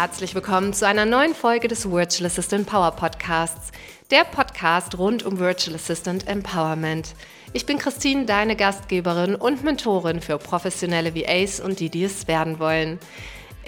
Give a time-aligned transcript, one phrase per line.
[0.00, 3.72] herzlich willkommen zu einer neuen Folge des Virtual Assistant Power Podcasts,
[4.12, 7.16] der Podcast rund um Virtual Assistant Empowerment.
[7.52, 12.60] Ich bin Christine, deine Gastgeberin und Mentorin für professionelle VAs und die, die es werden
[12.60, 13.00] wollen.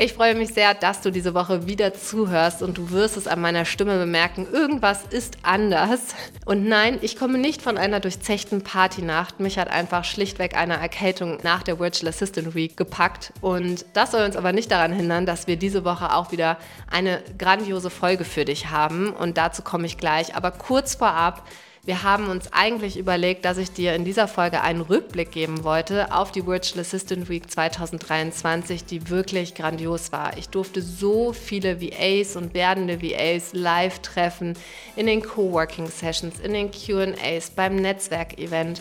[0.02, 3.38] Ich freue mich sehr, dass du diese Woche wieder zuhörst und du wirst es an
[3.38, 6.14] meiner Stimme bemerken, irgendwas ist anders.
[6.46, 9.40] Und nein, ich komme nicht von einer durchzechten Partynacht.
[9.40, 13.34] Mich hat einfach schlichtweg eine Erkältung nach der Virtual Assistant Week gepackt.
[13.42, 16.56] Und das soll uns aber nicht daran hindern, dass wir diese Woche auch wieder
[16.90, 19.10] eine grandiose Folge für dich haben.
[19.10, 20.34] Und dazu komme ich gleich.
[20.34, 21.46] Aber kurz vorab,
[21.90, 26.14] wir haben uns eigentlich überlegt, dass ich dir in dieser Folge einen Rückblick geben wollte
[26.14, 30.36] auf die Virtual Assistant Week 2023, die wirklich grandios war.
[30.36, 34.54] Ich durfte so viele VAs und werdende VAs live treffen
[34.94, 38.80] in den Coworking Sessions, in den QAs, beim Netzwerkevent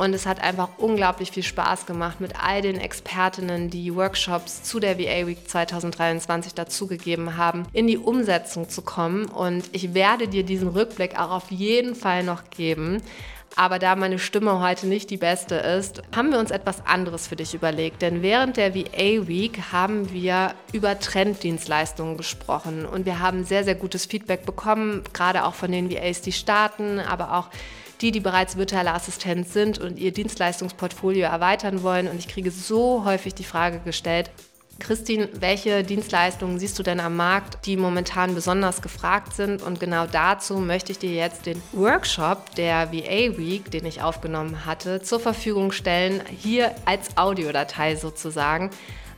[0.00, 4.80] und es hat einfach unglaublich viel Spaß gemacht mit all den Expertinnen, die Workshops zu
[4.80, 9.26] der VA Week 2023 dazugegeben haben, in die Umsetzung zu kommen.
[9.26, 13.02] Und ich werde dir diesen Rückblick auch auf jeden Fall noch geben.
[13.56, 17.36] Aber da meine Stimme heute nicht die beste ist, haben wir uns etwas anderes für
[17.36, 18.00] dich überlegt.
[18.00, 23.74] Denn während der VA Week haben wir über Trenddienstleistungen gesprochen und wir haben sehr, sehr
[23.74, 27.48] gutes Feedback bekommen, gerade auch von den VAs, die starten, aber auch
[28.00, 32.08] die, die bereits virtuelle Assistent sind und ihr Dienstleistungsportfolio erweitern wollen.
[32.08, 34.30] Und ich kriege so häufig die Frage gestellt,
[34.80, 39.62] Christine, welche Dienstleistungen siehst du denn am Markt, die momentan besonders gefragt sind?
[39.62, 44.66] Und genau dazu möchte ich dir jetzt den Workshop der VA Week, den ich aufgenommen
[44.66, 48.70] hatte, zur Verfügung stellen, hier als Audiodatei sozusagen.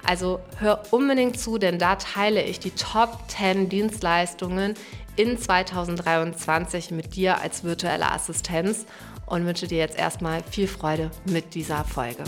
[0.05, 4.75] Also hör unbedingt zu, denn da teile ich die Top 10 Dienstleistungen,
[5.17, 8.87] in 2023 mit dir als virtuelle Assistenz
[9.27, 12.25] und wünsche dir jetzt erstmal viel Freude mit dieser Folge.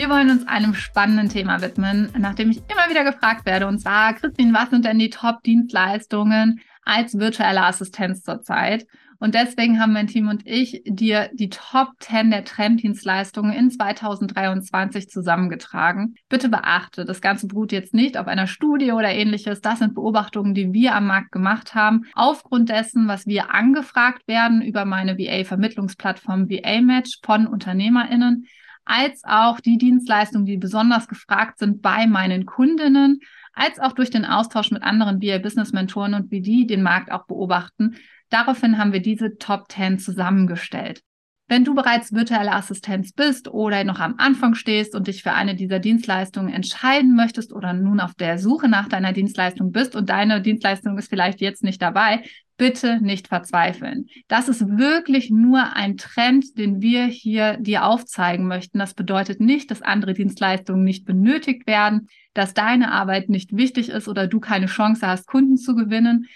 [0.00, 4.14] Wir wollen uns einem spannenden Thema widmen, nachdem ich immer wieder gefragt werde, und zwar,
[4.14, 8.86] Christine, was sind denn die Top-Dienstleistungen als virtuelle Assistenz zurzeit?
[9.18, 15.10] Und deswegen haben mein Team und ich dir die Top 10 der Trenddienstleistungen in 2023
[15.10, 16.14] zusammengetragen.
[16.30, 19.60] Bitte beachte, das Ganze beruht jetzt nicht auf einer Studie oder ähnliches.
[19.60, 24.62] Das sind Beobachtungen, die wir am Markt gemacht haben, aufgrund dessen, was wir angefragt werden
[24.62, 28.46] über meine VA-Vermittlungsplattform VA-Match von UnternehmerInnen
[28.90, 33.20] als auch die Dienstleistungen, die besonders gefragt sind bei meinen Kundinnen,
[33.52, 37.96] als auch durch den Austausch mit anderen VA-Business-Mentoren und wie die den Markt auch beobachten,
[38.30, 41.02] Daraufhin haben wir diese Top 10 zusammengestellt.
[41.48, 45.56] Wenn du bereits virtuelle Assistenz bist oder noch am Anfang stehst und dich für eine
[45.56, 50.40] dieser Dienstleistungen entscheiden möchtest oder nun auf der Suche nach deiner Dienstleistung bist und deine
[50.40, 52.22] Dienstleistung ist vielleicht jetzt nicht dabei,
[52.60, 54.08] bitte nicht verzweifeln.
[54.28, 58.78] Das ist wirklich nur ein Trend, den wir hier dir aufzeigen möchten.
[58.78, 64.08] Das bedeutet nicht, dass andere Dienstleistungen nicht benötigt werden, dass deine Arbeit nicht wichtig ist
[64.08, 66.28] oder du keine Chance hast, Kunden zu gewinnen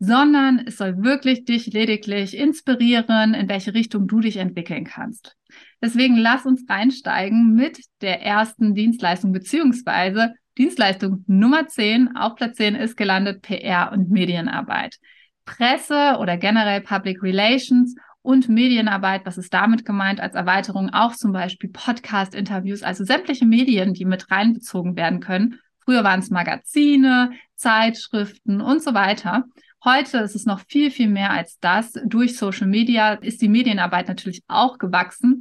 [0.00, 5.36] sondern es soll wirklich dich lediglich inspirieren, in welche Richtung du dich entwickeln kannst.
[5.82, 12.14] Deswegen lass uns reinsteigen mit der ersten Dienstleistung beziehungsweise Dienstleistung Nummer 10.
[12.16, 14.98] Auf Platz 10 ist gelandet PR und Medienarbeit.
[15.48, 20.90] Presse oder generell Public Relations und Medienarbeit, was ist damit gemeint als Erweiterung?
[20.90, 25.58] Auch zum Beispiel Podcast-Interviews, also sämtliche Medien, die mit reinbezogen werden können.
[25.82, 29.44] Früher waren es Magazine, Zeitschriften und so weiter.
[29.82, 31.94] Heute ist es noch viel, viel mehr als das.
[32.04, 35.40] Durch Social Media ist die Medienarbeit natürlich auch gewachsen.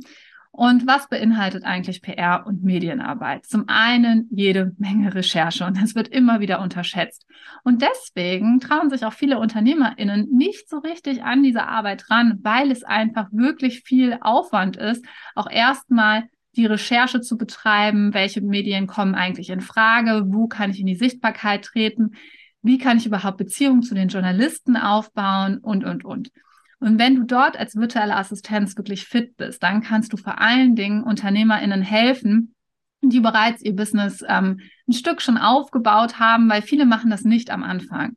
[0.57, 3.45] Und was beinhaltet eigentlich PR und Medienarbeit?
[3.45, 7.27] Zum einen jede Menge Recherche und das wird immer wieder unterschätzt.
[7.63, 12.71] Und deswegen trauen sich auch viele UnternehmerInnen nicht so richtig an diese Arbeit ran, weil
[12.71, 16.23] es einfach wirklich viel Aufwand ist, auch erstmal
[16.55, 20.95] die Recherche zu betreiben, welche Medien kommen eigentlich in Frage, wo kann ich in die
[20.95, 22.15] Sichtbarkeit treten,
[22.63, 26.31] wie kann ich überhaupt Beziehungen zu den Journalisten aufbauen und, und, und.
[26.79, 30.75] Und wenn du dort als virtuelle Assistenz wirklich fit bist, dann kannst du vor allen
[30.75, 32.53] Dingen UnternehmerInnen helfen,
[33.01, 37.49] die bereits ihr Business ähm, ein Stück schon aufgebaut haben, weil viele machen das nicht
[37.49, 38.15] am Anfang.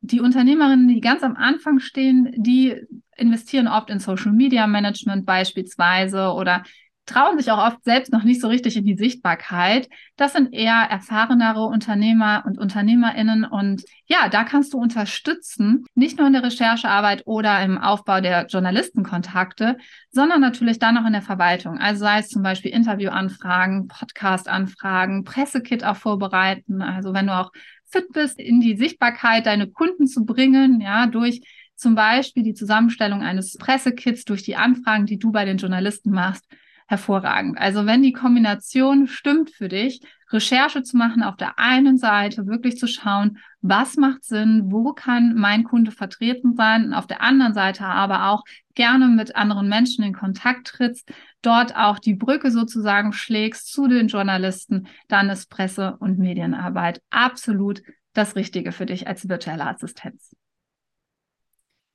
[0.00, 2.74] Die Unternehmerinnen, die ganz am Anfang stehen, die
[3.16, 6.64] investieren oft in Social Media Management beispielsweise oder
[7.06, 9.88] trauen sich auch oft selbst noch nicht so richtig in die Sichtbarkeit.
[10.16, 13.44] Das sind eher erfahrenere Unternehmer und Unternehmerinnen.
[13.44, 18.46] Und ja, da kannst du unterstützen, nicht nur in der Recherchearbeit oder im Aufbau der
[18.46, 19.78] Journalistenkontakte,
[20.10, 21.78] sondern natürlich dann auch in der Verwaltung.
[21.78, 26.82] Also sei es zum Beispiel Interviewanfragen, Podcast-Anfragen, Pressekit auch vorbereiten.
[26.82, 27.50] Also wenn du auch
[27.90, 31.42] fit bist, in die Sichtbarkeit deine Kunden zu bringen, ja, durch
[31.74, 36.46] zum Beispiel die Zusammenstellung eines Pressekits, durch die Anfragen, die du bei den Journalisten machst,
[36.86, 37.58] hervorragend.
[37.58, 40.00] Also wenn die Kombination stimmt für dich,
[40.32, 45.34] Recherche zu machen, auf der einen Seite wirklich zu schauen, was macht Sinn, wo kann
[45.34, 48.42] mein Kunde vertreten sein, auf der anderen Seite aber auch
[48.74, 51.12] gerne mit anderen Menschen in Kontakt trittst,
[51.42, 57.82] dort auch die Brücke sozusagen schlägst zu den Journalisten, dann ist Presse- und Medienarbeit absolut
[58.14, 60.34] das Richtige für dich als virtuelle Assistenz.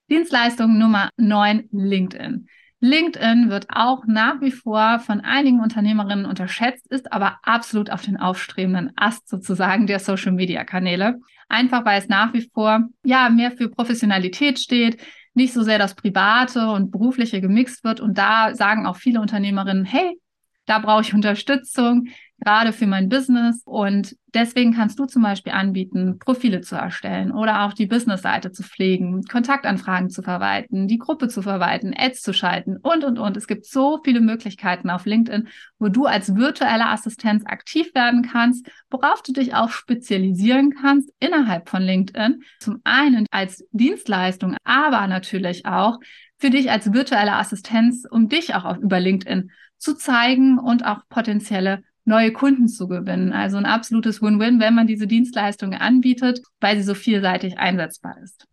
[0.09, 2.47] Dienstleistung Nummer 9, LinkedIn.
[2.79, 8.17] LinkedIn wird auch nach wie vor von einigen Unternehmerinnen unterschätzt, ist aber absolut auf den
[8.17, 11.19] aufstrebenden Ast sozusagen der Social Media Kanäle.
[11.49, 15.01] Einfach weil es nach wie vor ja mehr für Professionalität steht,
[15.33, 17.99] nicht so sehr das Private und Berufliche gemixt wird.
[17.99, 20.19] Und da sagen auch viele Unternehmerinnen, hey,
[20.67, 22.07] da brauche ich Unterstützung
[22.39, 23.61] gerade für mein Business.
[23.65, 28.63] Und deswegen kannst du zum Beispiel anbieten, Profile zu erstellen oder auch die Businessseite zu
[28.63, 33.37] pflegen, Kontaktanfragen zu verwalten, die Gruppe zu verwalten, Ads zu schalten und, und, und.
[33.37, 35.47] Es gibt so viele Möglichkeiten auf LinkedIn,
[35.79, 41.69] wo du als virtuelle Assistenz aktiv werden kannst, worauf du dich auch spezialisieren kannst innerhalb
[41.69, 42.43] von LinkedIn.
[42.59, 45.99] Zum einen als Dienstleistung, aber natürlich auch
[46.39, 51.01] für dich als virtuelle Assistenz, um dich auch auf, über LinkedIn zu zeigen und auch
[51.09, 53.33] potenzielle neue Kunden zu gewinnen.
[53.33, 58.47] Also ein absolutes Win-Win, wenn man diese Dienstleistung anbietet, weil sie so vielseitig einsetzbar ist.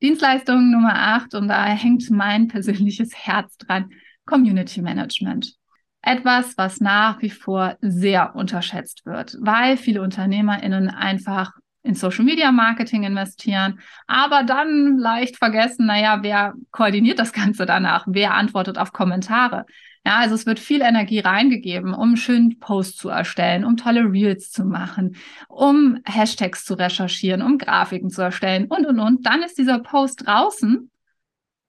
[0.00, 3.90] Dienstleistung Nummer 8 und da hängt mein persönliches Herz dran,
[4.24, 5.54] Community Management.
[6.02, 12.52] Etwas, was nach wie vor sehr unterschätzt wird, weil viele UnternehmerInnen einfach in Social Media
[12.52, 18.04] Marketing investieren, aber dann leicht vergessen, naja, wer koordiniert das Ganze danach?
[18.08, 19.64] Wer antwortet auf Kommentare?
[20.04, 24.50] Ja, also es wird viel Energie reingegeben, um schön Posts zu erstellen, um tolle Reels
[24.50, 25.16] zu machen,
[25.48, 29.26] um Hashtags zu recherchieren, um Grafiken zu erstellen und, und, und.
[29.26, 30.90] Dann ist dieser Post draußen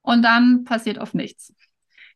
[0.02, 1.54] und dann passiert oft nichts.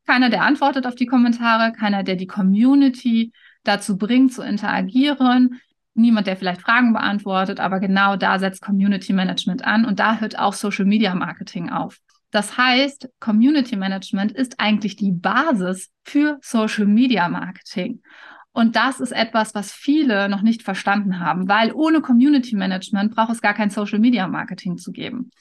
[0.05, 3.31] Keiner, der antwortet auf die Kommentare, keiner, der die Community
[3.63, 5.61] dazu bringt, zu interagieren,
[5.93, 10.39] niemand, der vielleicht Fragen beantwortet, aber genau da setzt Community Management an und da hört
[10.39, 11.99] auch Social Media Marketing auf.
[12.31, 18.01] Das heißt, Community Management ist eigentlich die Basis für Social Media Marketing.
[18.53, 23.31] Und das ist etwas, was viele noch nicht verstanden haben, weil ohne Community Management braucht
[23.31, 25.31] es gar kein Social Media Marketing zu geben.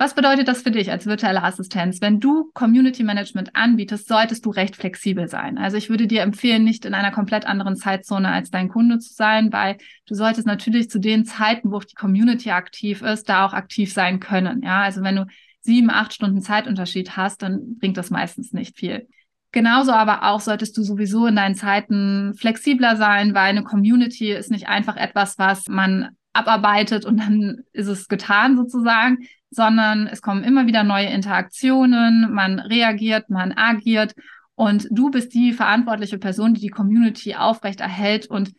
[0.00, 2.00] Was bedeutet das für dich als virtuelle Assistenz?
[2.00, 5.58] Wenn du Community Management anbietest, solltest du recht flexibel sein.
[5.58, 9.12] Also ich würde dir empfehlen, nicht in einer komplett anderen Zeitzone als dein Kunde zu
[9.12, 9.76] sein, weil
[10.06, 14.20] du solltest natürlich zu den Zeiten, wo die Community aktiv ist, da auch aktiv sein
[14.20, 14.62] können.
[14.62, 15.26] Ja, also wenn du
[15.60, 19.06] sieben, acht Stunden Zeitunterschied hast, dann bringt das meistens nicht viel.
[19.52, 24.50] Genauso aber auch solltest du sowieso in deinen Zeiten flexibler sein, weil eine Community ist
[24.50, 30.44] nicht einfach etwas, was man abarbeitet und dann ist es getan sozusagen, sondern es kommen
[30.44, 34.14] immer wieder neue Interaktionen, man reagiert, man agiert
[34.54, 38.52] und du bist die verantwortliche Person, die die Community aufrecht erhält und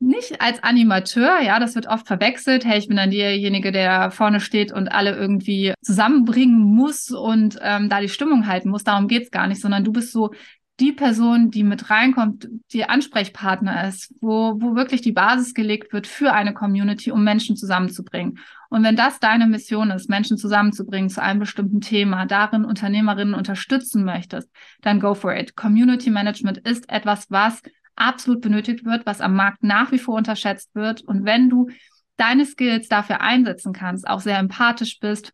[0.00, 2.64] nicht als Animateur, ja, das wird oft verwechselt.
[2.64, 7.88] Hey, ich bin dann derjenige, der vorne steht und alle irgendwie zusammenbringen muss und ähm,
[7.88, 8.84] da die Stimmung halten muss.
[8.84, 10.30] Darum geht's gar nicht, sondern du bist so
[10.80, 16.06] die Person, die mit reinkommt, die Ansprechpartner ist, wo, wo wirklich die Basis gelegt wird
[16.06, 18.38] für eine Community, um Menschen zusammenzubringen.
[18.68, 24.04] Und wenn das deine Mission ist, Menschen zusammenzubringen zu einem bestimmten Thema, darin Unternehmerinnen unterstützen
[24.04, 24.50] möchtest,
[24.80, 25.56] dann go for it.
[25.56, 27.60] Community Management ist etwas, was
[27.96, 31.00] absolut benötigt wird, was am Markt nach wie vor unterschätzt wird.
[31.02, 31.68] Und wenn du
[32.16, 35.32] deine Skills dafür einsetzen kannst, auch sehr empathisch bist,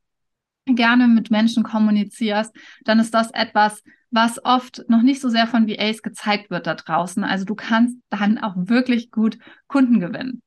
[0.66, 2.54] gerne mit Menschen kommunizierst,
[2.84, 3.82] dann ist das etwas,
[4.14, 7.24] was oft noch nicht so sehr von VAs gezeigt wird da draußen.
[7.24, 10.42] Also du kannst dann auch wirklich gut Kunden gewinnen.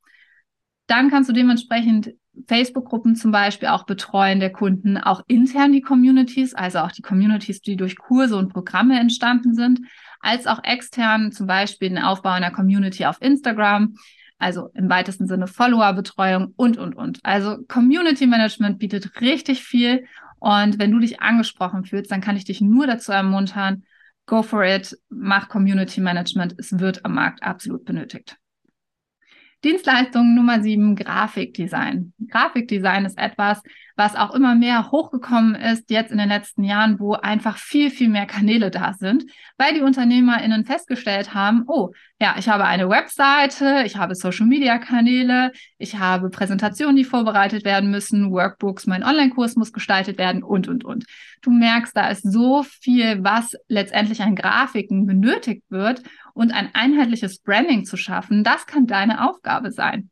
[0.87, 2.13] Dann kannst du dementsprechend
[2.47, 7.59] Facebook-Gruppen zum Beispiel auch betreuen der Kunden, auch intern die Communities, also auch die Communities,
[7.59, 9.81] die durch Kurse und Programme entstanden sind,
[10.21, 13.95] als auch extern, zum Beispiel den Aufbau einer Community auf Instagram,
[14.37, 17.19] also im weitesten Sinne Follower-Betreuung und, und, und.
[17.23, 20.05] Also Community Management bietet richtig viel.
[20.39, 23.83] Und wenn du dich angesprochen fühlst, dann kann ich dich nur dazu ermuntern,
[24.25, 26.55] go for it, mach Community Management.
[26.57, 28.37] Es wird am Markt absolut benötigt.
[29.63, 32.13] Dienstleistung Nummer sieben, Grafikdesign.
[32.29, 33.61] Grafikdesign ist etwas,
[33.95, 38.09] was auch immer mehr hochgekommen ist jetzt in den letzten Jahren, wo einfach viel, viel
[38.09, 39.25] mehr Kanäle da sind,
[39.57, 45.97] weil die UnternehmerInnen festgestellt haben, oh, ja, ich habe eine Webseite, ich habe Social-Media-Kanäle, ich
[45.97, 51.05] habe Präsentationen, die vorbereitet werden müssen, Workbooks, mein Online-Kurs muss gestaltet werden und, und, und.
[51.41, 56.03] Du merkst, da ist so viel, was letztendlich an Grafiken benötigt wird
[56.37, 60.09] und ein einheitliches Branding zu schaffen, das kann deine Aufgabe sein.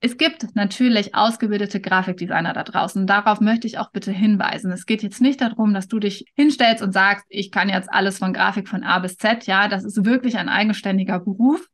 [0.00, 3.04] Es gibt natürlich ausgebildete Grafikdesigner da draußen.
[3.06, 4.70] Darauf möchte ich auch bitte hinweisen.
[4.70, 8.18] Es geht jetzt nicht darum, dass du dich hinstellst und sagst, ich kann jetzt alles
[8.18, 9.46] von Grafik von A bis Z.
[9.46, 11.66] Ja, das ist wirklich ein eigenständiger Beruf.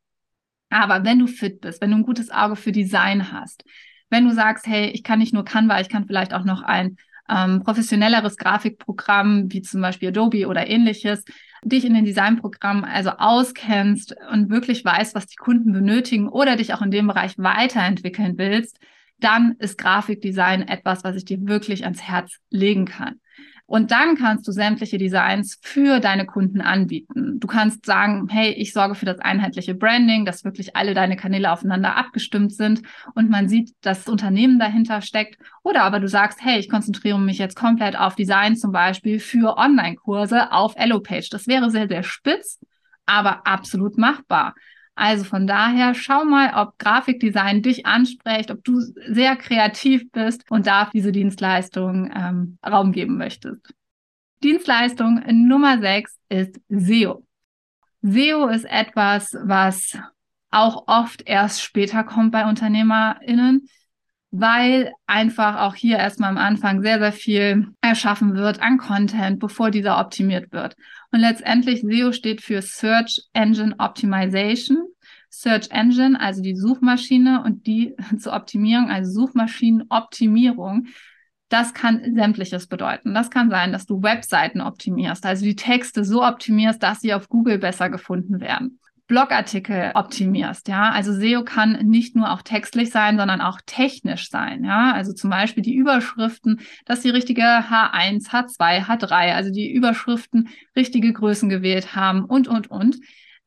[0.70, 3.64] Aber wenn du fit bist, wenn du ein gutes Auge für Design hast,
[4.08, 6.96] wenn du sagst, hey, ich kann nicht nur Canva, ich kann vielleicht auch noch ein
[7.28, 11.24] ähm, professionelleres Grafikprogramm wie zum Beispiel Adobe oder ähnliches,
[11.62, 16.74] dich in den Designprogrammen also auskennst und wirklich weißt, was die Kunden benötigen oder dich
[16.74, 18.78] auch in dem Bereich weiterentwickeln willst,
[19.18, 23.20] dann ist Grafikdesign etwas, was ich dir wirklich ans Herz legen kann.
[23.74, 27.40] Und dann kannst du sämtliche Designs für deine Kunden anbieten.
[27.40, 31.50] Du kannst sagen, hey, ich sorge für das einheitliche Branding, dass wirklich alle deine Kanäle
[31.50, 32.82] aufeinander abgestimmt sind
[33.16, 35.40] und man sieht, dass das Unternehmen dahinter steckt.
[35.64, 39.56] Oder aber du sagst, hey, ich konzentriere mich jetzt komplett auf Design zum Beispiel für
[39.56, 41.30] Online-Kurse auf Elopage.
[41.32, 42.60] Das wäre sehr, sehr spitz,
[43.06, 44.54] aber absolut machbar.
[44.94, 50.66] Also von daher schau mal, ob Grafikdesign dich anspricht, ob du sehr kreativ bist und
[50.66, 53.74] da diese Dienstleistung ähm, Raum geben möchtest.
[54.42, 57.24] Dienstleistung Nummer 6 ist SEO.
[58.02, 59.98] SEO ist etwas, was
[60.50, 63.68] auch oft erst später kommt bei UnternehmerInnen,
[64.30, 69.70] weil einfach auch hier erstmal am Anfang sehr, sehr viel erschaffen wird an Content, bevor
[69.70, 70.76] dieser optimiert wird.
[71.14, 74.78] Und letztendlich SEO steht für Search Engine Optimization.
[75.30, 80.88] Search Engine, also die Suchmaschine und die zur Optimierung, also Suchmaschinenoptimierung.
[81.48, 83.14] Das kann sämtliches bedeuten.
[83.14, 87.28] Das kann sein, dass du Webseiten optimierst, also die Texte so optimierst, dass sie auf
[87.28, 88.80] Google besser gefunden werden.
[89.06, 90.90] Blogartikel optimierst, ja.
[90.90, 94.92] Also SEO kann nicht nur auch textlich sein, sondern auch technisch sein, ja.
[94.92, 101.12] Also zum Beispiel die Überschriften, dass die richtige H1, H2, H3, also die Überschriften richtige
[101.12, 102.96] Größen gewählt haben und, und, und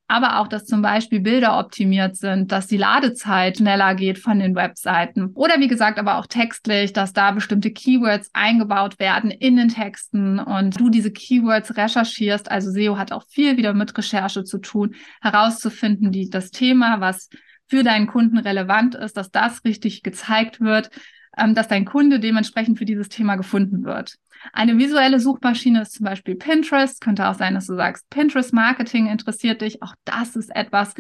[0.08, 4.56] aber auch, dass zum Beispiel Bilder optimiert sind, dass die Ladezeit schneller geht von den
[4.56, 5.32] Webseiten.
[5.34, 10.40] Oder wie gesagt, aber auch textlich, dass da bestimmte Keywords eingebaut werden in den Texten
[10.40, 12.50] und du diese Keywords recherchierst.
[12.50, 17.30] Also SEO hat auch viel wieder mit Recherche zu tun, herauszufinden, die, das Thema, was
[17.68, 20.90] für deinen Kunden relevant ist, dass das richtig gezeigt wird,
[21.54, 24.16] dass dein Kunde dementsprechend für dieses Thema gefunden wird.
[24.54, 27.02] Eine visuelle Suchmaschine ist zum Beispiel Pinterest.
[27.02, 29.82] Könnte auch sein, dass du sagst, Pinterest Marketing interessiert dich.
[29.82, 30.94] Auch das ist etwas,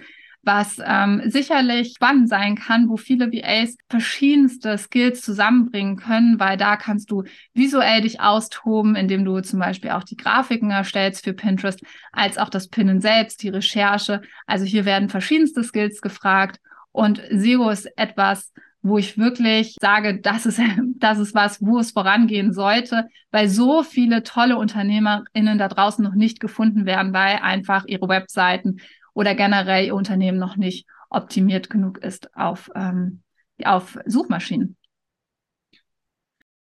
[0.44, 6.78] was ähm, sicherlich spannend sein kann, wo viele VAs verschiedenste Skills zusammenbringen können, weil da
[6.78, 11.82] kannst du visuell dich austoben, indem du zum Beispiel auch die Grafiken erstellst für Pinterest,
[12.14, 14.22] als auch das Pinnen selbst, die Recherche.
[14.46, 16.60] Also hier werden verschiedenste Skills gefragt
[16.92, 18.54] und SEO ist etwas,
[18.88, 20.60] wo ich wirklich sage, das ist,
[20.98, 26.16] das ist was, wo es vorangehen sollte, weil so viele tolle UnternehmerInnen da draußen noch
[26.16, 28.80] nicht gefunden werden, weil einfach ihre Webseiten
[29.14, 33.22] oder generell ihr Unternehmen noch nicht optimiert genug ist auf, ähm,
[33.64, 34.78] auf Suchmaschinen.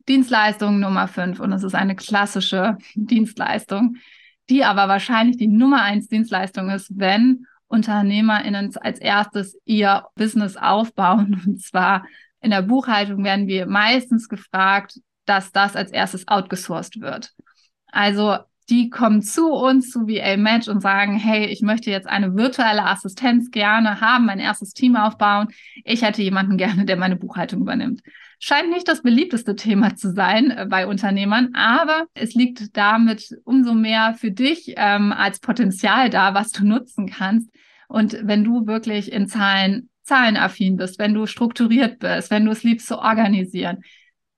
[0.09, 3.97] Dienstleistung Nummer fünf und es ist eine klassische Dienstleistung,
[4.51, 11.43] die aber wahrscheinlich die Nummer eins Dienstleistung ist, wenn UnternehmerInnen als erstes ihr Business aufbauen.
[11.47, 12.07] Und zwar
[12.41, 17.33] in der Buchhaltung werden wir meistens gefragt, dass das als erstes outgesourced wird.
[17.91, 18.39] Also
[18.71, 22.85] die kommen zu uns, zu VA Match und sagen, hey, ich möchte jetzt eine virtuelle
[22.85, 25.49] Assistenz gerne haben, mein erstes Team aufbauen.
[25.85, 28.01] Ich hätte jemanden gerne, der meine Buchhaltung übernimmt.
[28.39, 33.75] Scheint nicht das beliebteste Thema zu sein äh, bei Unternehmern, aber es liegt damit umso
[33.75, 37.51] mehr für dich ähm, als Potenzial da, was du nutzen kannst.
[37.89, 42.63] Und wenn du wirklich in Zahlen, zahlenaffin bist, wenn du strukturiert bist, wenn du es
[42.63, 43.79] liebst zu organisieren,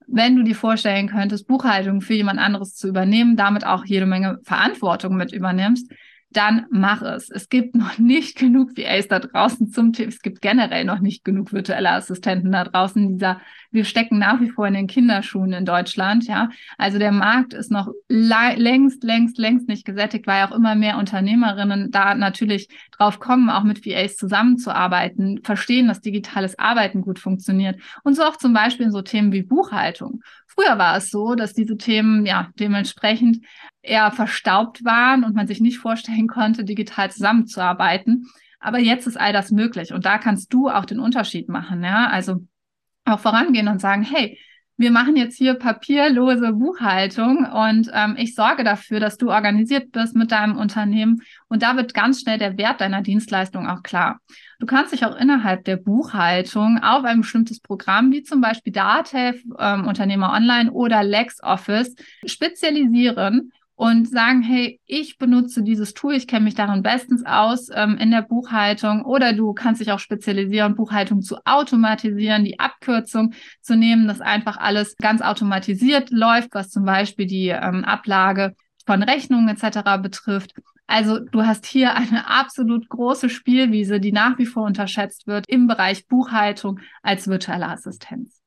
[0.06, 4.38] wenn du dir vorstellen könntest, Buchhaltung für jemand anderes zu übernehmen, damit auch jede Menge
[4.44, 5.90] Verantwortung mit übernimmst,
[6.30, 7.30] dann mach es.
[7.30, 10.08] Es gibt noch nicht genug VAs da draußen zum Thema.
[10.08, 13.14] Es gibt generell noch nicht genug virtuelle Assistenten da draußen.
[13.14, 13.40] Dieser,
[13.76, 16.48] wir stecken nach wie vor in den Kinderschuhen in Deutschland, ja.
[16.78, 21.90] Also der Markt ist noch längst, längst, längst nicht gesättigt, weil auch immer mehr Unternehmerinnen
[21.90, 27.80] da natürlich drauf kommen, auch mit VAs zusammenzuarbeiten, verstehen, dass digitales Arbeiten gut funktioniert.
[28.02, 30.22] Und so auch zum Beispiel in so Themen wie Buchhaltung.
[30.46, 33.44] Früher war es so, dass diese Themen ja dementsprechend
[33.82, 38.26] eher verstaubt waren und man sich nicht vorstellen konnte, digital zusammenzuarbeiten.
[38.58, 41.84] Aber jetzt ist all das möglich und da kannst du auch den Unterschied machen.
[41.84, 42.40] Ja, also
[43.06, 44.38] auch vorangehen und sagen, hey,
[44.78, 50.14] wir machen jetzt hier papierlose Buchhaltung und ähm, ich sorge dafür, dass du organisiert bist
[50.14, 54.20] mit deinem Unternehmen und da wird ganz schnell der Wert deiner Dienstleistung auch klar.
[54.58, 59.42] Du kannst dich auch innerhalb der Buchhaltung auf ein bestimmtes Programm wie zum Beispiel Datev,
[59.58, 61.94] ähm, Unternehmer Online oder LexOffice
[62.26, 67.98] spezialisieren und sagen, hey, ich benutze dieses Tool, ich kenne mich darin bestens aus ähm,
[67.98, 73.76] in der Buchhaltung oder du kannst dich auch spezialisieren, Buchhaltung zu automatisieren, die Abkürzung zu
[73.76, 78.54] nehmen, dass einfach alles ganz automatisiert läuft, was zum Beispiel die ähm, Ablage
[78.86, 80.00] von Rechnungen etc.
[80.02, 80.54] betrifft.
[80.86, 85.66] Also du hast hier eine absolut große Spielwiese, die nach wie vor unterschätzt wird im
[85.66, 88.40] Bereich Buchhaltung als virtuelle Assistenz.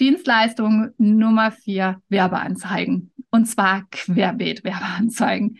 [0.00, 3.12] Dienstleistung Nummer vier, Werbeanzeigen.
[3.36, 5.58] Und zwar querbeet Werbeanzeigen.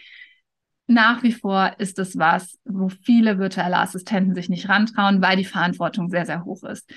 [0.86, 5.44] Nach wie vor ist es was, wo viele virtuelle Assistenten sich nicht rantrauen, weil die
[5.44, 6.90] Verantwortung sehr, sehr hoch ist.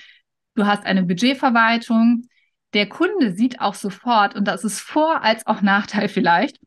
[0.55, 2.29] Du hast eine Budgetverwaltung.
[2.73, 6.61] Der Kunde sieht auch sofort, und das ist Vor- als auch Nachteil vielleicht,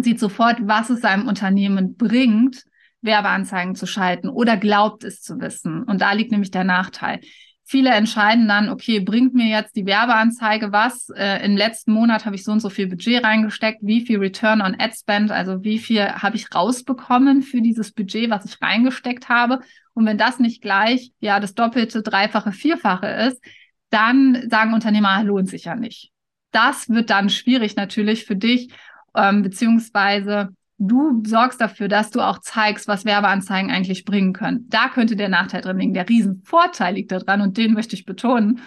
[0.00, 2.62] sieht sofort, was es seinem Unternehmen bringt,
[3.00, 5.82] Werbeanzeigen zu schalten oder glaubt es zu wissen.
[5.82, 7.20] Und da liegt nämlich der Nachteil.
[7.66, 11.08] Viele entscheiden dann, okay, bringt mir jetzt die Werbeanzeige was?
[11.16, 13.78] Äh, Im letzten Monat habe ich so und so viel Budget reingesteckt.
[13.80, 18.28] Wie viel Return on Ad Spend, also wie viel habe ich rausbekommen für dieses Budget,
[18.28, 19.60] was ich reingesteckt habe?
[19.94, 23.42] Und wenn das nicht gleich, ja, das doppelte, dreifache, vierfache ist,
[23.88, 26.10] dann sagen Unternehmer, lohnt sich ja nicht.
[26.50, 28.72] Das wird dann schwierig natürlich für dich,
[29.16, 34.66] ähm, beziehungsweise du sorgst dafür, dass du auch zeigst, was Werbeanzeigen eigentlich bringen können.
[34.68, 35.94] Da könnte der Nachteil drin liegen.
[35.94, 38.60] Der Riesenvorteil liegt daran und den möchte ich betonen,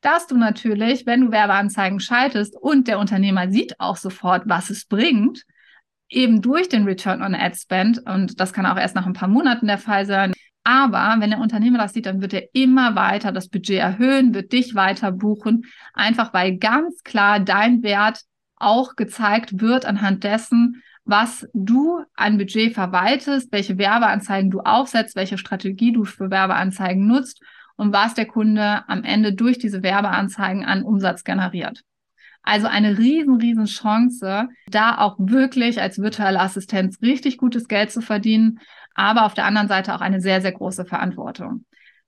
[0.00, 4.84] dass du natürlich, wenn du Werbeanzeigen schaltest und der Unternehmer sieht auch sofort, was es
[4.84, 5.44] bringt,
[6.10, 9.28] eben durch den Return on Ad Spend, und das kann auch erst nach ein paar
[9.28, 13.32] Monaten der Fall sein, aber wenn der Unternehmer das sieht, dann wird er immer weiter
[13.32, 18.20] das Budget erhöhen, wird dich weiter buchen, einfach weil ganz klar dein Wert
[18.56, 25.38] auch gezeigt wird anhand dessen, was du an Budget verwaltest, welche Werbeanzeigen du aufsetzt, welche
[25.38, 27.42] Strategie du für Werbeanzeigen nutzt
[27.76, 31.82] und was der Kunde am Ende durch diese Werbeanzeigen an Umsatz generiert.
[32.42, 38.02] Also eine riesen, riesen Chance, da auch wirklich als virtuelle Assistenz richtig gutes Geld zu
[38.02, 38.60] verdienen,
[38.94, 41.64] aber auf der anderen Seite auch eine sehr, sehr große Verantwortung.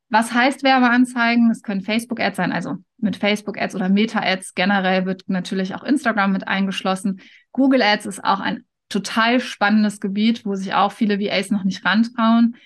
[0.09, 1.50] Was heißt Werbeanzeigen?
[1.50, 4.55] Es können Facebook-Ads sein, also mit Facebook-Ads oder Meta-Ads.
[4.55, 7.21] Generell wird natürlich auch Instagram mit eingeschlossen.
[7.53, 11.85] Google Ads ist auch ein total spannendes Gebiet, wo sich auch viele VAs noch nicht
[11.85, 12.57] rantrauen.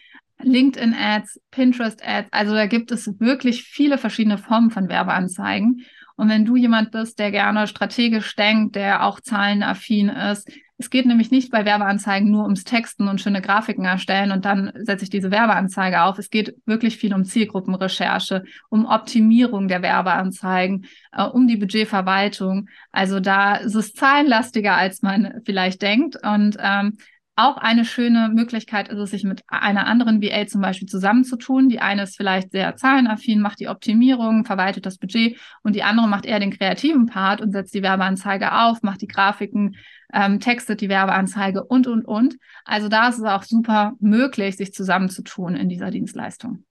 [0.42, 5.84] LinkedIn Ads, Pinterest Ads, also da gibt es wirklich viele verschiedene Formen von Werbeanzeigen.
[6.16, 11.04] Und wenn du jemand bist, der gerne strategisch denkt, der auch zahlenaffin ist, es geht
[11.04, 15.10] nämlich nicht bei Werbeanzeigen nur ums Texten und schöne Grafiken erstellen und dann setze ich
[15.10, 16.18] diese Werbeanzeige auf.
[16.18, 22.70] Es geht wirklich viel um Zielgruppenrecherche, um Optimierung der Werbeanzeigen, äh, um die Budgetverwaltung.
[22.92, 26.16] Also da ist es zahlenlastiger, als man vielleicht denkt.
[26.24, 26.96] Und ähm,
[27.36, 31.68] auch eine schöne Möglichkeit ist es, sich mit einer anderen VA zum Beispiel zusammenzutun.
[31.68, 36.08] Die eine ist vielleicht sehr zahlenaffin, macht die Optimierung, verwaltet das Budget und die andere
[36.08, 39.76] macht eher den kreativen Part und setzt die Werbeanzeige auf, macht die Grafiken,
[40.12, 42.36] ähm, textet die Werbeanzeige und, und, und.
[42.64, 46.64] Also da ist es auch super möglich, sich zusammenzutun in dieser Dienstleistung.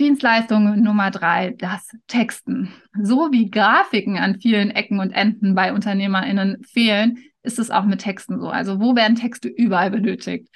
[0.00, 2.72] Dienstleistung Nummer drei, das Texten.
[3.00, 8.00] So wie Grafiken an vielen Ecken und Enden bei UnternehmerInnen fehlen, ist es auch mit
[8.00, 8.48] Texten so.
[8.48, 10.48] Also wo werden Texte überall benötigt?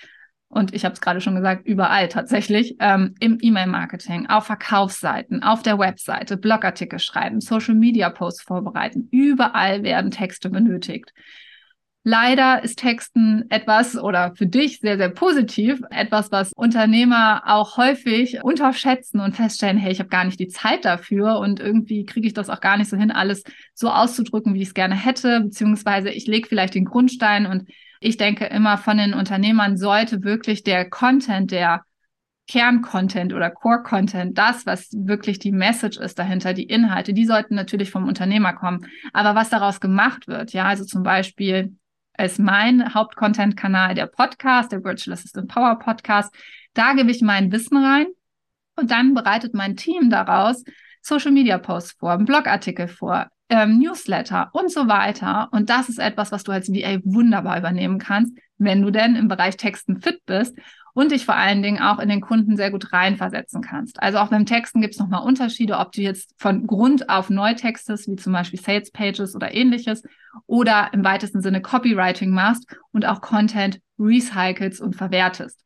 [0.49, 5.63] Und ich habe es gerade schon gesagt, überall tatsächlich, ähm, im E-Mail-Marketing, auf Verkaufsseiten, auf
[5.63, 9.09] der Webseite, Blogartikel schreiben, Social-Media-Posts vorbereiten.
[9.11, 11.13] Überall werden Texte benötigt.
[12.03, 18.43] Leider ist Texten etwas oder für dich sehr, sehr positiv, etwas, was Unternehmer auch häufig
[18.43, 22.33] unterschätzen und feststellen, hey, ich habe gar nicht die Zeit dafür und irgendwie kriege ich
[22.33, 23.43] das auch gar nicht so hin, alles
[23.75, 27.69] so auszudrücken, wie ich es gerne hätte, beziehungsweise ich lege vielleicht den Grundstein und
[28.01, 31.83] ich denke immer von den Unternehmern sollte wirklich der Content, der
[32.49, 37.91] Kerncontent oder Core-Content, das, was wirklich die Message ist dahinter, die Inhalte, die sollten natürlich
[37.91, 38.87] vom Unternehmer kommen.
[39.13, 41.77] Aber was daraus gemacht wird, ja, also zum Beispiel
[42.17, 46.35] ist mein Hauptcontent-Kanal der Podcast, der Virtual Assistant Power Podcast.
[46.73, 48.07] Da gebe ich mein Wissen rein
[48.77, 50.65] und dann bereitet mein Team daraus
[51.03, 55.49] Social Media Posts vor, Blogartikel vor, ähm, Newsletter und so weiter.
[55.53, 59.29] Und das ist etwas, was du als VA wunderbar übernehmen kannst, wenn du denn im
[59.29, 60.57] Bereich Texten fit bist
[60.95, 64.03] und dich vor allen Dingen auch in den Kunden sehr gut reinversetzen kannst.
[64.03, 67.55] Also auch beim Texten gibt es nochmal Unterschiede, ob du jetzt von Grund auf neu
[67.55, 70.03] textest, wie zum Beispiel Sales Pages oder ähnliches,
[70.47, 75.65] oder im weitesten Sinne Copywriting machst und auch Content recycelst und verwertest.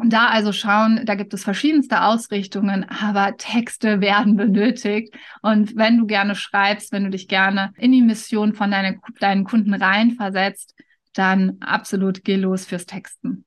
[0.00, 5.12] Und da also schauen, da gibt es verschiedenste Ausrichtungen, aber Texte werden benötigt.
[5.42, 9.42] Und wenn du gerne schreibst, wenn du dich gerne in die Mission von deine, deinen
[9.42, 10.76] Kunden reinversetzt,
[11.14, 13.44] dann absolut geh los fürs Texten.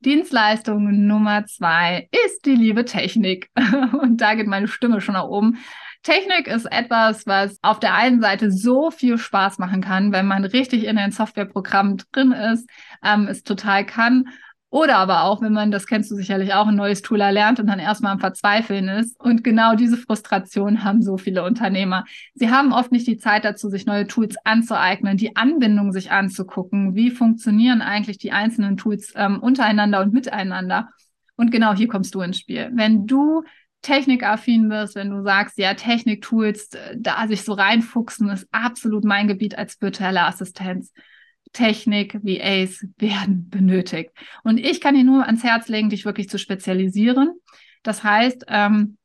[0.00, 3.50] Dienstleistung Nummer zwei ist die liebe Technik.
[4.02, 5.58] Und da geht meine Stimme schon nach oben.
[6.02, 10.44] Technik ist etwas, was auf der einen Seite so viel Spaß machen kann, wenn man
[10.44, 12.68] richtig in ein Softwareprogramm drin ist,
[13.02, 14.28] ähm, es total kann.
[14.74, 17.68] Oder aber auch, wenn man, das kennst du sicherlich auch, ein neues Tool erlernt und
[17.68, 19.14] dann erstmal am Verzweifeln ist.
[19.20, 22.04] Und genau diese Frustration haben so viele Unternehmer.
[22.34, 26.96] Sie haben oft nicht die Zeit dazu, sich neue Tools anzueignen, die Anbindung sich anzugucken.
[26.96, 30.88] Wie funktionieren eigentlich die einzelnen Tools ähm, untereinander und miteinander?
[31.36, 32.72] Und genau hier kommst du ins Spiel.
[32.74, 33.44] Wenn du
[33.82, 39.28] technikaffin bist, wenn du sagst, ja, Technik-Tools, äh, da sich so reinfuchsen, ist absolut mein
[39.28, 40.92] Gebiet als virtuelle Assistenz
[41.54, 44.10] Technik, VAs werden benötigt.
[44.42, 47.32] Und ich kann dir nur ans Herz legen, dich wirklich zu spezialisieren.
[47.82, 48.98] Das heißt, ähm,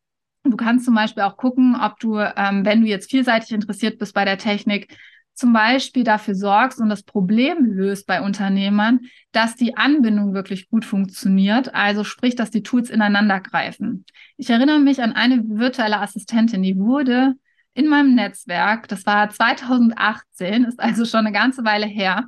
[0.43, 4.13] du kannst zum Beispiel auch gucken, ob du, ähm, wenn du jetzt vielseitig interessiert bist
[4.13, 4.97] bei der Technik,
[5.39, 8.99] zum Beispiel dafür sorgst und das Problem löst bei Unternehmern,
[9.31, 11.73] dass die Anbindung wirklich gut funktioniert.
[11.73, 14.03] Also sprich, dass die Tools ineinander greifen.
[14.35, 17.35] Ich erinnere mich an eine virtuelle Assistentin, die wurde
[17.73, 22.25] in meinem Netzwerk, das war 2018, ist also schon eine ganze Weile her,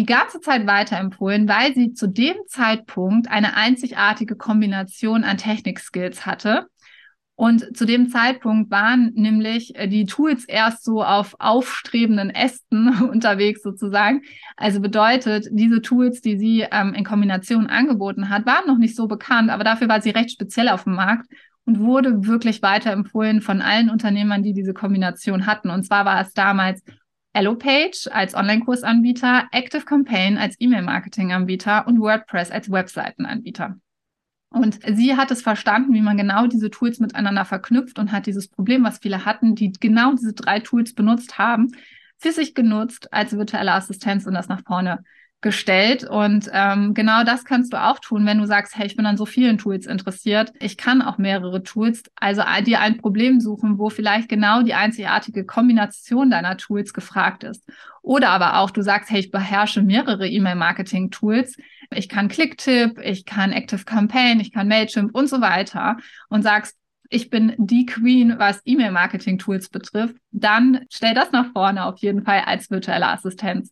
[0.00, 6.68] die ganze Zeit weiterempfohlen, weil sie zu dem Zeitpunkt eine einzigartige Kombination an Technik-Skills hatte.
[7.34, 13.62] Und zu dem Zeitpunkt waren nämlich äh, die Tools erst so auf aufstrebenden Ästen unterwegs
[13.62, 14.22] sozusagen.
[14.56, 19.06] Also bedeutet, diese Tools, die sie ähm, in Kombination angeboten hat, waren noch nicht so
[19.06, 21.30] bekannt, aber dafür war sie recht speziell auf dem Markt
[21.66, 25.68] und wurde wirklich weiterempfohlen von allen Unternehmern, die diese Kombination hatten.
[25.68, 26.82] Und zwar war es damals
[27.32, 33.76] EloPage als Online-Kursanbieter, Active Campaign als E-Mail-Marketing-Anbieter und WordPress als Webseitenanbieter.
[34.52, 38.48] Und sie hat es verstanden, wie man genau diese Tools miteinander verknüpft und hat dieses
[38.48, 41.68] Problem, was viele hatten, die genau diese drei Tools benutzt haben,
[42.18, 45.04] für sich genutzt als virtuelle Assistenz und das nach vorne
[45.40, 46.04] gestellt.
[46.04, 49.16] Und ähm, genau das kannst du auch tun, wenn du sagst, hey, ich bin an
[49.16, 50.52] so vielen Tools interessiert.
[50.60, 52.02] Ich kann auch mehrere Tools.
[52.16, 57.64] Also dir ein Problem suchen, wo vielleicht genau die einzigartige Kombination deiner Tools gefragt ist.
[58.02, 61.56] Oder aber auch, du sagst, hey, ich beherrsche mehrere E-Mail-Marketing-Tools.
[61.92, 65.96] Ich kann Clicktip, ich kann Active Campaign, ich kann Mailchimp und so weiter.
[66.28, 66.76] Und sagst,
[67.08, 72.42] ich bin die Queen, was E-Mail-Marketing-Tools betrifft, dann stell das nach vorne auf jeden Fall
[72.46, 73.70] als virtuelle Assistenz.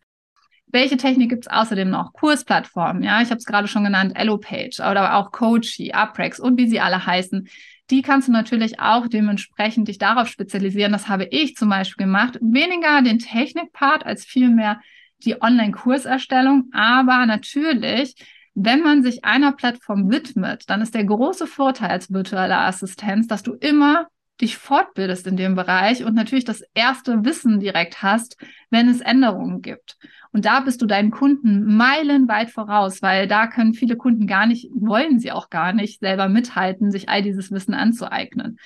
[0.71, 2.13] Welche Technik gibt es außerdem noch?
[2.13, 6.69] Kursplattformen, ja, ich habe es gerade schon genannt, EloPage oder auch Coachy, Uprex und wie
[6.69, 7.49] sie alle heißen.
[7.91, 10.93] Die kannst du natürlich auch dementsprechend dich darauf spezialisieren.
[10.93, 12.39] Das habe ich zum Beispiel gemacht.
[12.43, 14.81] Weniger den Technikpart als vielmehr
[15.25, 16.71] die Online-Kurserstellung.
[16.73, 18.15] Aber natürlich,
[18.55, 23.43] wenn man sich einer Plattform widmet, dann ist der große Vorteil als virtuelle Assistenz, dass
[23.43, 24.09] du immer
[24.40, 28.37] dich fortbildest in dem Bereich und natürlich das erste Wissen direkt hast,
[28.70, 29.96] wenn es Änderungen gibt.
[30.33, 34.70] Und da bist du deinen Kunden meilenweit voraus, weil da können viele Kunden gar nicht,
[34.74, 38.59] wollen sie auch gar nicht selber mithalten, sich all dieses Wissen anzueignen.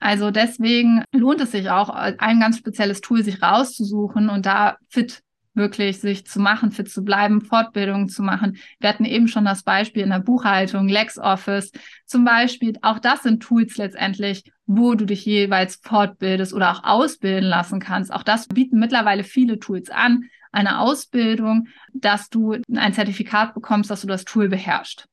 [0.00, 5.22] Also deswegen lohnt es sich auch, ein ganz spezielles Tool sich rauszusuchen und da fit
[5.58, 8.56] wirklich sich zu machen, fit zu bleiben, Fortbildungen zu machen.
[8.80, 11.72] Wir hatten eben schon das Beispiel in der Buchhaltung, LexOffice
[12.06, 12.78] zum Beispiel.
[12.80, 18.10] Auch das sind Tools letztendlich, wo du dich jeweils fortbildest oder auch ausbilden lassen kannst.
[18.10, 24.00] Auch das bieten mittlerweile viele Tools an eine Ausbildung, dass du ein Zertifikat bekommst, dass
[24.00, 25.06] du das Tool beherrschst.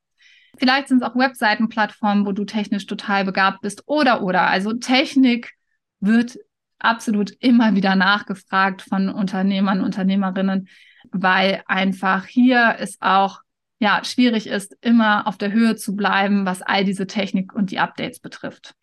[0.58, 4.43] Vielleicht sind es auch Webseitenplattformen, wo du technisch total begabt bist oder oder.
[4.47, 5.51] Also Technik
[5.99, 6.38] wird
[6.80, 10.68] absolut immer wieder nachgefragt von Unternehmern, Unternehmerinnen,
[11.12, 13.42] weil einfach hier es auch
[13.80, 17.80] ja schwierig ist, immer auf der Höhe zu bleiben, was all diese Technik und die
[17.80, 18.74] Updates betrifft.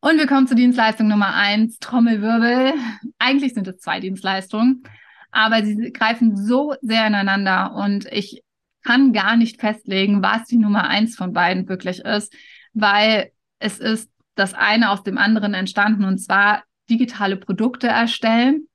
[0.00, 2.72] Und wir kommen zur Dienstleistung Nummer eins, Trommelwirbel.
[3.18, 4.82] Eigentlich sind es zwei Dienstleistungen,
[5.30, 8.42] aber sie greifen so sehr ineinander und ich
[8.82, 12.34] kann gar nicht festlegen, was die Nummer eins von beiden wirklich ist,
[12.72, 18.66] weil es ist das eine aus dem anderen entstanden und zwar digitale Produkte erstellen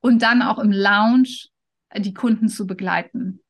[0.00, 1.48] und dann auch im Lounge
[1.96, 3.40] die Kunden zu begleiten.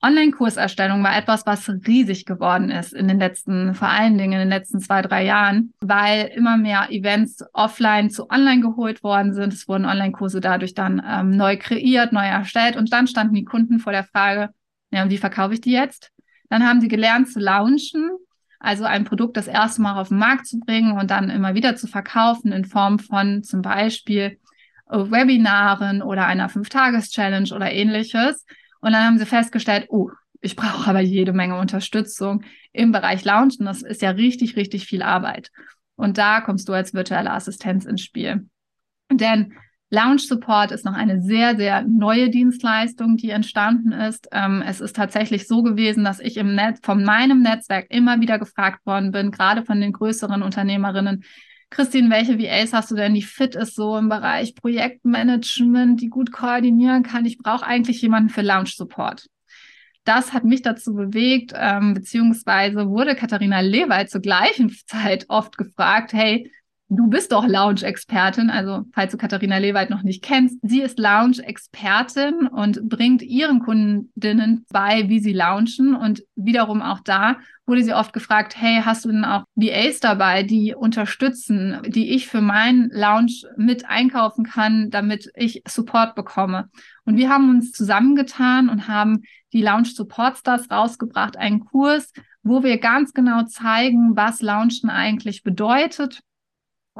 [0.00, 4.48] Online-Kurserstellung war etwas, was riesig geworden ist in den letzten, vor allen Dingen in den
[4.48, 9.52] letzten zwei, drei Jahren, weil immer mehr Events offline zu online geholt worden sind.
[9.52, 13.80] Es wurden Online-Kurse dadurch dann ähm, neu kreiert, neu erstellt und dann standen die Kunden
[13.80, 14.50] vor der Frage,
[14.92, 16.12] ja, wie verkaufe ich die jetzt?
[16.48, 18.10] Dann haben sie gelernt zu launchen,
[18.58, 21.76] also ein Produkt das erste Mal auf den Markt zu bringen und dann immer wieder
[21.76, 24.38] zu verkaufen in Form von zum Beispiel
[24.90, 28.44] äh, Webinaren oder einer Fünf-Tages-Challenge oder ähnliches.
[28.80, 33.54] Und dann haben sie festgestellt, oh, ich brauche aber jede Menge Unterstützung im Bereich Lounge
[33.58, 35.50] und das ist ja richtig, richtig viel Arbeit.
[35.96, 38.48] Und da kommst du als virtuelle Assistenz ins Spiel.
[39.10, 39.54] Denn
[39.90, 44.28] Lounge Support ist noch eine sehr, sehr neue Dienstleistung, die entstanden ist.
[44.32, 48.38] Ähm, es ist tatsächlich so gewesen, dass ich im Netz, von meinem Netzwerk immer wieder
[48.38, 51.24] gefragt worden bin, gerade von den größeren Unternehmerinnen,
[51.70, 56.32] Christine, welche VAs hast du denn, die fit ist so im Bereich Projektmanagement, die gut
[56.32, 57.26] koordinieren kann?
[57.26, 59.26] Ich brauche eigentlich jemanden für Lounge Support.
[60.04, 66.14] Das hat mich dazu bewegt, ähm, beziehungsweise wurde Katharina Lewald zur gleichen Zeit oft gefragt,
[66.14, 66.50] hey,
[66.90, 72.46] Du bist doch Lounge-Expertin, also falls du Katharina Lewald noch nicht kennst, sie ist Lounge-Expertin
[72.46, 75.94] und bringt ihren Kundinnen bei, wie sie launchen.
[75.94, 80.42] Und wiederum auch da wurde sie oft gefragt, hey, hast du denn auch VAs dabei,
[80.44, 86.70] die unterstützen, die ich für meinen Lounge mit einkaufen kann, damit ich Support bekomme?
[87.04, 92.62] Und wir haben uns zusammengetan und haben die Lounge Support Stars rausgebracht, einen Kurs, wo
[92.62, 96.22] wir ganz genau zeigen, was Launchen eigentlich bedeutet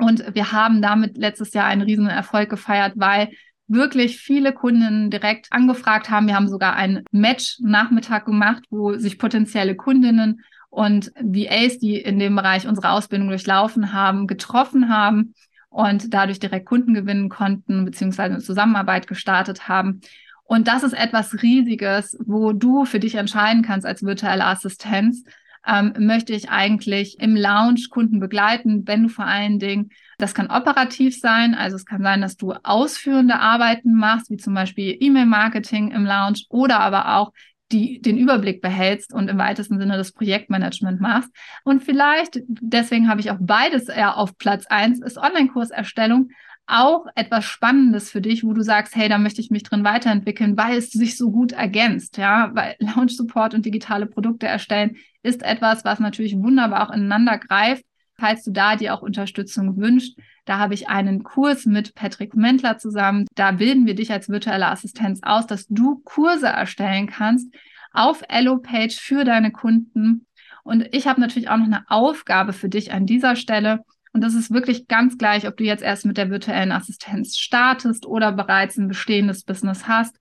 [0.00, 3.30] und wir haben damit letztes Jahr einen riesen Erfolg gefeiert, weil
[3.68, 6.26] wirklich viele Kunden direkt angefragt haben.
[6.26, 12.34] Wir haben sogar einen Match-Nachmittag gemacht, wo sich potenzielle Kundinnen und VAs, die in dem
[12.34, 15.34] Bereich unsere Ausbildung durchlaufen haben, getroffen haben
[15.68, 20.00] und dadurch direkt Kunden gewinnen konnten, beziehungsweise eine Zusammenarbeit gestartet haben.
[20.44, 25.24] Und das ist etwas Riesiges, wo du für dich entscheiden kannst als virtuelle Assistenz,
[25.66, 30.50] ähm, möchte ich eigentlich im Lounge Kunden begleiten, wenn du vor allen Dingen, das kann
[30.50, 35.90] operativ sein, also es kann sein, dass du ausführende Arbeiten machst, wie zum Beispiel E-Mail-Marketing
[35.90, 37.32] im Lounge oder aber auch
[37.70, 41.30] die den Überblick behältst und im weitesten Sinne das Projektmanagement machst.
[41.64, 46.30] Und vielleicht, deswegen habe ich auch beides eher auf Platz eins, ist Online-Kurserstellung
[46.68, 50.56] auch etwas Spannendes für dich, wo du sagst, hey, da möchte ich mich drin weiterentwickeln,
[50.56, 55.42] weil es sich so gut ergänzt, ja, weil Launch Support und digitale Produkte erstellen ist
[55.42, 57.84] etwas, was natürlich wunderbar auch ineinander greift.
[58.20, 62.78] Falls du da dir auch Unterstützung wünscht, da habe ich einen Kurs mit Patrick Mentler
[62.78, 63.26] zusammen.
[63.34, 67.54] Da bilden wir dich als virtuelle Assistenz aus, dass du Kurse erstellen kannst
[67.92, 70.26] auf Elo-Page für deine Kunden.
[70.64, 73.84] Und ich habe natürlich auch noch eine Aufgabe für dich an dieser Stelle.
[74.18, 78.04] Und das ist wirklich ganz gleich, ob du jetzt erst mit der virtuellen Assistenz startest
[78.04, 80.18] oder bereits ein bestehendes Business hast.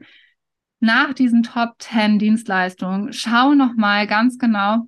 [0.79, 4.87] Nach diesen Top 10 Dienstleistungen schau nochmal ganz genau,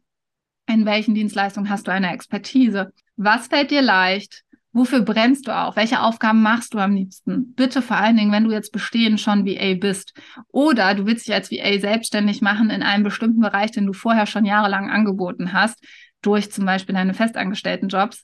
[0.67, 2.93] in welchen Dienstleistungen hast du eine Expertise?
[3.15, 4.43] Was fällt dir leicht?
[4.73, 5.75] Wofür brennst du auch?
[5.75, 7.55] Welche Aufgaben machst du am liebsten?
[7.55, 10.13] Bitte vor allen Dingen, wenn du jetzt bestehen schon VA bist
[10.49, 14.27] oder du willst dich als VA selbstständig machen in einem bestimmten Bereich, den du vorher
[14.27, 15.83] schon jahrelang angeboten hast,
[16.21, 18.23] durch zum Beispiel deine festangestellten Jobs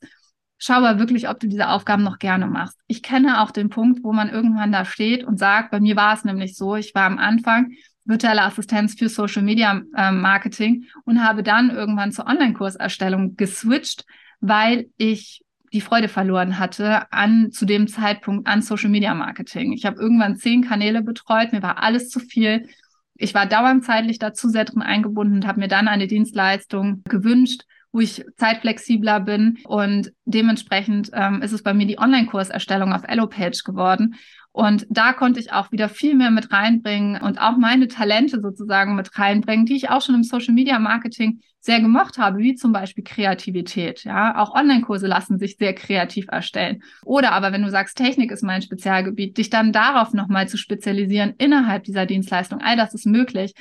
[0.66, 2.80] schau aber wirklich, ob du diese Aufgaben noch gerne machst.
[2.88, 6.16] Ich kenne auch den Punkt, wo man irgendwann da steht und sagt, bei mir war
[6.16, 7.72] es nämlich so, ich war am Anfang
[8.04, 14.06] virtuelle Assistenz für Social Media äh, Marketing und habe dann irgendwann zur Online-Kurserstellung geswitcht,
[14.40, 19.74] weil ich die Freude verloren hatte an zu dem Zeitpunkt an Social Media Marketing.
[19.74, 22.70] Ich habe irgendwann zehn Kanäle betreut, mir war alles zu viel.
[23.16, 27.64] Ich war dauernd zeitlich dazu sehr drin eingebunden und habe mir dann eine Dienstleistung gewünscht,
[27.96, 33.64] wo ich zeitflexibler bin und dementsprechend ähm, ist es bei mir die Online-Kurserstellung auf Ellopage
[33.64, 34.16] geworden.
[34.52, 38.98] Und da konnte ich auch wieder viel mehr mit reinbringen und auch meine Talente sozusagen
[38.98, 42.74] mit reinbringen, die ich auch schon im Social Media Marketing sehr gemocht habe, wie zum
[42.74, 44.04] Beispiel Kreativität.
[44.04, 46.84] Ja, auch Online-Kurse lassen sich sehr kreativ erstellen.
[47.06, 51.34] Oder aber, wenn du sagst, Technik ist mein Spezialgebiet, dich dann darauf nochmal zu spezialisieren
[51.38, 52.60] innerhalb dieser Dienstleistung.
[52.60, 53.54] All das ist möglich.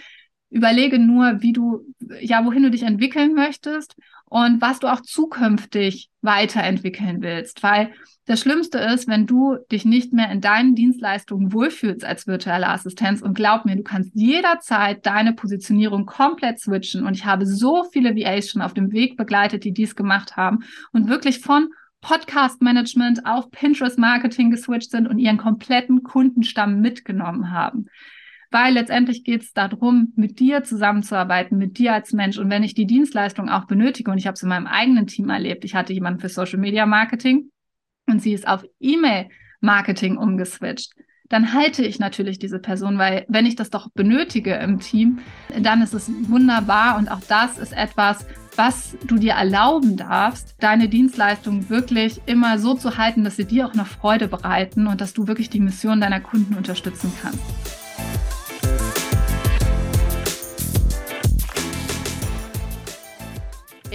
[0.51, 1.83] Überlege nur, wie du,
[2.21, 7.63] ja, wohin du dich entwickeln möchtest und was du auch zukünftig weiterentwickeln willst.
[7.63, 7.93] Weil
[8.27, 13.21] das Schlimmste ist, wenn du dich nicht mehr in deinen Dienstleistungen wohlfühlst als virtuelle Assistenz
[13.21, 17.07] und glaub mir, du kannst jederzeit deine Positionierung komplett switchen.
[17.07, 20.61] Und ich habe so viele VAs schon auf dem Weg begleitet, die dies gemacht haben
[20.93, 21.69] und wirklich von
[22.01, 27.87] Podcast Management auf Pinterest Marketing geswitcht sind und ihren kompletten Kundenstamm mitgenommen haben
[28.55, 32.39] weil letztendlich geht es darum, mit dir zusammenzuarbeiten, mit dir als Mensch.
[32.39, 35.29] Und wenn ich die Dienstleistung auch benötige, und ich habe es in meinem eigenen Team
[35.29, 37.51] erlebt, ich hatte jemanden für Social Media Marketing
[38.07, 39.27] und sie ist auf E-Mail
[39.61, 40.93] Marketing umgeswitcht,
[41.29, 45.19] dann halte ich natürlich diese Person, weil wenn ich das doch benötige im Team,
[45.61, 50.89] dann ist es wunderbar und auch das ist etwas, was du dir erlauben darfst, deine
[50.89, 55.13] Dienstleistung wirklich immer so zu halten, dass sie dir auch noch Freude bereiten und dass
[55.13, 57.84] du wirklich die Mission deiner Kunden unterstützen kannst.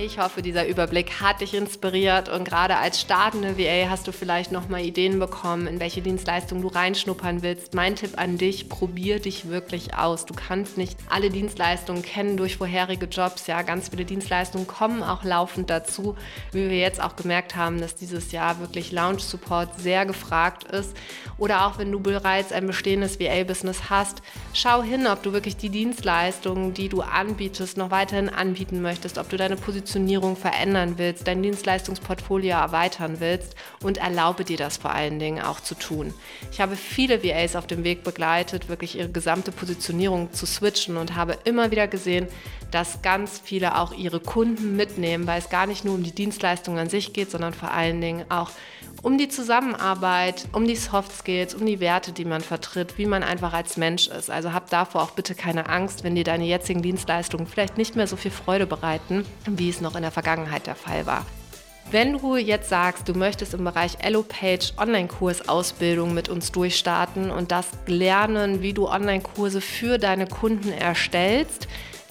[0.01, 4.49] Ich hoffe, dieser Überblick hat dich inspiriert und gerade als startende VA hast du vielleicht
[4.49, 7.73] nochmal Ideen bekommen, in welche Dienstleistung du reinschnuppern willst.
[7.73, 10.25] Mein Tipp an dich, probier dich wirklich aus.
[10.25, 13.47] Du kannst nicht alle Dienstleistungen kennen durch vorherige Jobs.
[13.47, 16.15] Ja, ganz viele Dienstleistungen kommen auch laufend dazu,
[16.53, 20.95] wie wir jetzt auch gemerkt haben, dass dieses Jahr wirklich Lounge Support sehr gefragt ist.
[21.37, 24.21] Oder auch wenn du bereits ein bestehendes VA-Business hast,
[24.53, 29.27] schau hin, ob du wirklich die Dienstleistungen, die du anbietest, noch weiterhin anbieten möchtest, ob
[29.27, 34.91] du deine Position Positionierung verändern willst, dein Dienstleistungsportfolio erweitern willst und erlaube dir das vor
[34.91, 36.13] allen Dingen auch zu tun.
[36.51, 41.15] Ich habe viele VAs auf dem Weg begleitet, wirklich ihre gesamte Positionierung zu switchen und
[41.15, 42.27] habe immer wieder gesehen,
[42.71, 46.77] dass ganz viele auch ihre Kunden mitnehmen, weil es gar nicht nur um die Dienstleistung
[46.77, 48.51] an sich geht, sondern vor allen Dingen auch
[49.01, 53.23] um die Zusammenarbeit, um die Soft Skills, um die Werte, die man vertritt, wie man
[53.23, 54.29] einfach als Mensch ist.
[54.29, 58.07] Also hab davor auch bitte keine Angst, wenn dir deine jetzigen Dienstleistungen vielleicht nicht mehr
[58.07, 61.25] so viel Freude bereiten, wie es noch in der Vergangenheit der Fall war.
[61.91, 67.65] Wenn du jetzt sagst, du möchtest im Bereich EloPage Online-Kurs-Ausbildung mit uns durchstarten und das
[67.87, 71.67] lernen, wie du Online-Kurse für deine Kunden erstellst,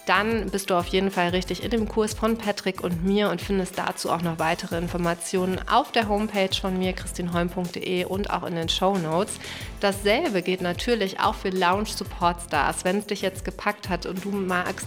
[0.09, 3.43] dann bist du auf jeden Fall richtig in dem Kurs von Patrick und mir und
[3.43, 8.55] findest dazu auch noch weitere Informationen auf der Homepage von mir, christinholm.de und auch in
[8.55, 9.39] den Show Notes.
[9.81, 12.85] Dasselbe geht natürlich auch für Lounge Support Stars.
[12.85, 14.87] Wenn es dich jetzt gepackt hat und du magst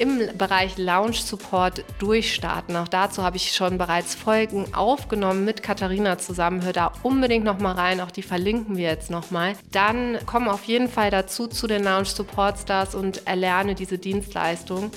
[0.00, 2.74] im Bereich Lounge Support durchstarten.
[2.76, 6.64] Auch dazu habe ich schon bereits Folgen aufgenommen mit Katharina zusammen.
[6.64, 8.00] Hör da unbedingt nochmal rein.
[8.00, 9.52] Auch die verlinken wir jetzt nochmal.
[9.72, 14.90] Dann komm auf jeden Fall dazu zu den Lounge Support Stars und erlerne diese Dienstleistung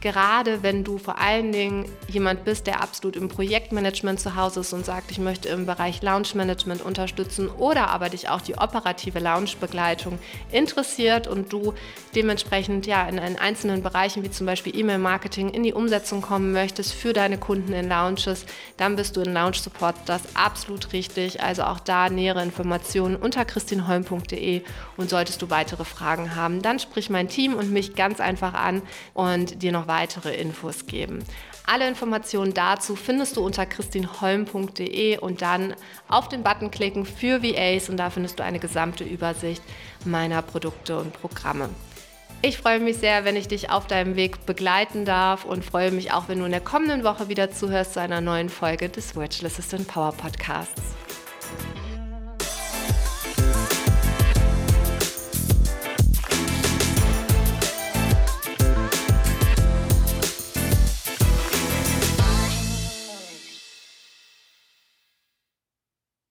[0.00, 4.72] gerade wenn du vor allen Dingen jemand bist, der absolut im Projektmanagement zu Hause ist
[4.72, 9.18] und sagt, ich möchte im Bereich Lounge Management unterstützen oder aber dich auch die operative
[9.18, 10.18] Lounge-Begleitung
[10.52, 11.74] interessiert und du
[12.14, 16.92] dementsprechend ja in, in einzelnen Bereichen wie zum Beispiel E-Mail-Marketing in die Umsetzung kommen möchtest
[16.94, 21.42] für deine Kunden in Lounges, dann bist du in Lounge Support das absolut richtig.
[21.42, 24.62] Also auch da nähere Informationen unter christinholm.de
[24.96, 28.82] und solltest du weitere Fragen haben, dann sprich mein Team und mich ganz einfach an
[29.14, 31.24] und dir noch weitere Infos geben.
[31.66, 35.74] Alle Informationen dazu findest du unter christinholm.de und dann
[36.08, 39.62] auf den Button klicken für VAs und da findest du eine gesamte Übersicht
[40.04, 41.68] meiner Produkte und Programme.
[42.40, 46.12] Ich freue mich sehr, wenn ich dich auf deinem Weg begleiten darf und freue mich
[46.12, 49.50] auch, wenn du in der kommenden Woche wieder zuhörst zu einer neuen Folge des Virtual
[49.50, 50.94] Assistant Power Podcasts.